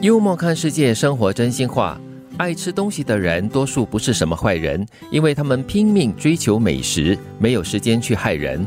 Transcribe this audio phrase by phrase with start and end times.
[0.00, 2.00] 幽默看世界，生活真心话。
[2.36, 8.64] 爱吃东西的人，多数不是什么坏人，因为他们拼命追求美食，没有时间去害人，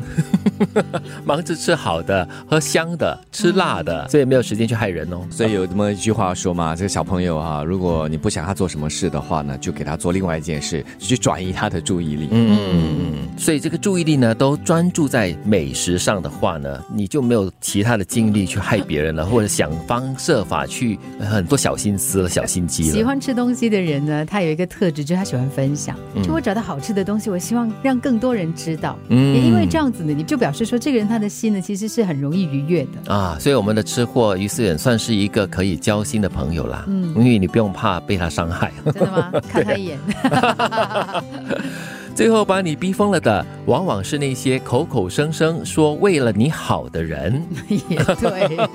[1.25, 5.21] 忙着吃好的、喝香的、吃辣的，所以没有时间去害人哦。
[5.31, 12.27] 所以有这么一句话说嘛，这个小朋友啊，如果你不想他做什么事的话呢，就给他做另外一件事，去转移他的注意力。
[12.31, 22.91] 嗯嗯嗯，所以这个注意力呢，都专注在美食上的话呢，你就没有其他的精力去害别人了，或者想方设法去很多小心思了、小心机了。
[22.91, 23.71] 喜欢吃东西。
[23.71, 25.95] 的人呢，他有一个特质，就是他喜欢分享。
[26.21, 28.97] 就我找到好吃的东西，我希望让更多人知道。
[29.07, 33.37] 嗯，也因为这样子呢，你就表示说，这个人他的心呢，其实是很容易愉悦的啊。
[33.39, 36.83] 所以我们的吃货于思远算是一个可以交心的朋友啦。
[36.87, 38.71] 嗯，因为你不用怕被他伤害。
[38.85, 39.31] 真的吗？
[39.49, 39.99] 看他一眼。
[42.21, 47.41] 最后把你逼疯了的，往往是那些口口声声说为了你好的人。
[47.67, 48.67] 也对，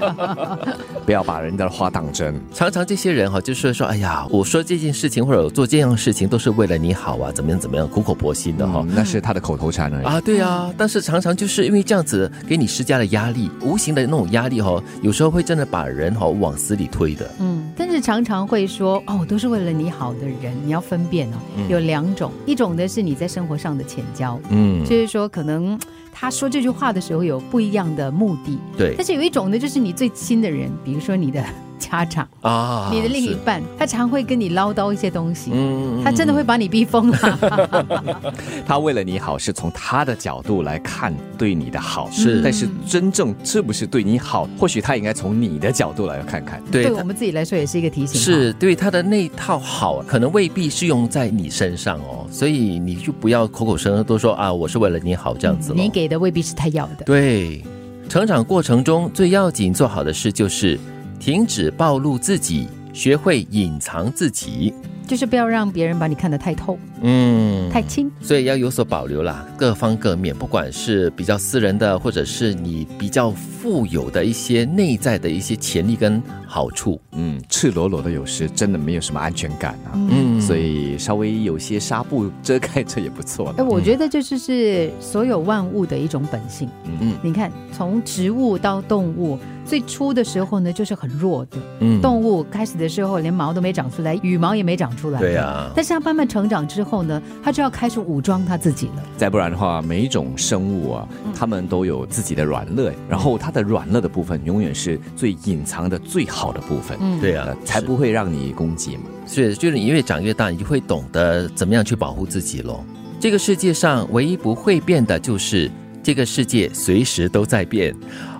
[1.06, 2.34] 不要把人家的话当真。
[2.52, 8.84] 常常这些人哈，就是说，哎呀，我说这件事情或者做这样的事情，都是为了你好啊，怎么样怎么样，苦口婆心的哈。
[8.88, 10.20] 那是他的口头禅而已啊。
[10.20, 17.30] 对啊，但是常常就是因为这样子给你施加了压力，无形的那种压力哈，有时候会真的把人哈往死里推的。
[17.38, 21.36] 嗯，但是常常会说哦，都是为了你好的人，你要分辨哦，
[21.68, 23.26] 有两种，一种呢是你在。
[23.36, 25.78] 生活上的浅交，嗯，就是说，可能
[26.18, 28.94] 他说这句话的时候有不一样的目的，对。
[28.96, 31.44] 但是有一种呢，就是你最亲的人，比如说你的。
[31.78, 38.32] 家长啊，你的另一半，他常会跟你唠叨一些东西，嗯，他真的会把你逼疯了。
[38.66, 46.62] 他为了你好，是从他的角度来看对你的好，是，但是真正是不是对你好，或许他应该从你的角度来看看。
[46.72, 48.18] 对我们自己来说，也是一个提醒。
[48.18, 55.74] 是对他的那套好，可能未必适用在你身上哦，所以你就不要口口声声都说啊，我是为了你好这样子。
[55.76, 57.04] 你给的未必是他要的。
[57.04, 57.64] 对，
[58.08, 60.78] 成长过程中最要紧做好的事就是。
[61.18, 64.72] 停止暴露自己，学会隐藏自己，
[65.06, 83.54] 就是不要让别人把你看得太透，嗯，太轻，所以要有所保留啦，各方各面，不管是比较私人的，或者是你比较富有的一些内在的一些潜力跟好处，嗯，赤裸裸的有时真的没有什么安全感啊，嗯，所以稍微有些纱布遮盖着也不错。
[83.56, 86.68] 哎，我觉得这就是所有万物的一种本性，
[87.00, 89.38] 嗯，你看从植物到动物。
[89.66, 95.68] 最初的时候呢，就是很弱的，嗯，动物开始的时候连毛都没长出来，羽毛也没长出来，对呀。
[95.74, 99.02] 但是它慢慢成长之后呢，它就要开始武装它自己了。
[99.16, 109.02] 再不然的话，每一种生物啊，它们都有自己的软肋，然后它的软肋的部分永远是最隐藏的最好的部分，嗯对呀，才不会让你攻击嘛。
[109.26, 112.84] 所以就是你越长越大，你就会懂得怎么样去保护自己喽。
[113.18, 115.68] 这个世界上唯一不会变的就是
[116.02, 117.92] 这个世界随时都在变，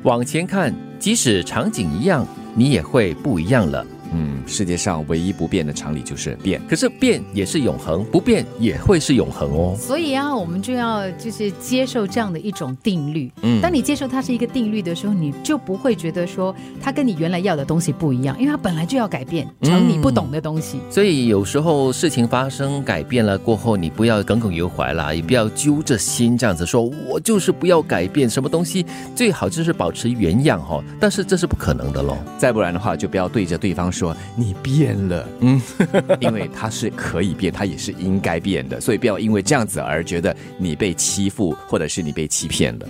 [0.05, 0.73] 往前看。
[0.99, 3.87] 即使场景一样，你也会不一样了。
[4.13, 9.77] 嗯，世界上唯一不变的常理就是变，可是变也是永恒，不变也会是永恒哦。
[9.79, 13.31] 所以啊，我们就要就是接受这样的一种定律。
[13.43, 20.79] 嗯，当你接受它是一个定律的时候，你就不会觉得说它跟你原来要的东西不一样，因为它本来就要改变成你不懂的东西。
[20.91, 28.85] 所以有时候事情发生改变了过后，你不要耿耿于怀啦，也不要揪着心这样子说，我就是不要改变什么东西，
[29.15, 30.83] 最好就是保持原样哈。
[31.01, 32.17] 但是这是不可能的喽。
[32.39, 33.87] 再不然的话，就不要对着对方。
[33.97, 35.61] 说你变了，嗯，
[36.21, 42.87] 因为他是可以变，他也是应该变的，所以不要因为这样子而觉得你被欺负，或者是你被欺骗了。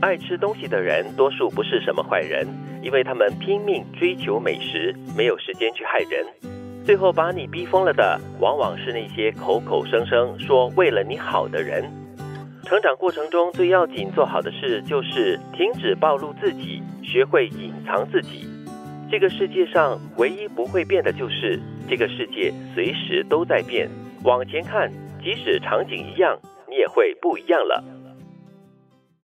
[0.00, 2.44] 爱吃东西的人，多数不是什么坏人，
[2.82, 6.26] 因为他们拼命追求美食，没有时间去害人。
[6.84, 11.84] 最后把你逼疯了的，往往是那些口口声声说为了你好的人。
[12.64, 18.48] 成长过程中最要紧做好的事，就是停止暴露自己，学会隐藏自己。
[19.12, 23.86] 这个世界上唯一不会变的就是这个世界随时都在变。
[24.24, 24.90] 往前看，
[25.22, 26.34] 即使场景一样，
[26.66, 27.84] 你也会不一样了。